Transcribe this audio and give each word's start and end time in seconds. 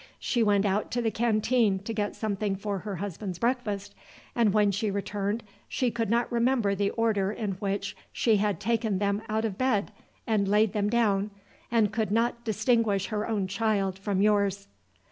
She 0.17 0.41
went 0.41 0.65
out 0.65 0.89
to 0.93 1.01
the 1.03 1.11
canteen 1.11 1.77
to 1.77 1.93
get 1.93 2.15
something 2.15 2.55
for 2.55 2.79
her 2.79 2.95
husband's 2.95 3.37
breakfast, 3.37 3.93
and 4.33 4.51
when 4.51 4.71
she 4.71 4.89
returned 4.89 5.43
she 5.69 5.91
could 5.91 6.09
not 6.09 6.31
remember 6.31 6.73
the 6.73 6.89
order 6.89 7.31
in 7.31 7.51
which 7.59 7.95
she 8.11 8.37
had 8.37 8.59
taken 8.59 8.97
them 8.97 9.21
out 9.29 9.45
of 9.45 9.59
bed 9.59 9.91
and 10.25 10.47
laid 10.47 10.73
them 10.73 10.89
down, 10.89 11.29
and 11.69 11.93
could 11.93 12.09
not 12.09 12.43
distinguish 12.43 13.09
her 13.09 13.27
own 13.29 13.45
child 13.45 13.99
from 13.99 14.23
yours." 14.23 14.67